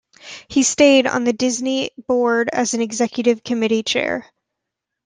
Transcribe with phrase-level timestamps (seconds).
[0.47, 4.25] He stayed on the Disney board as executive committee chair.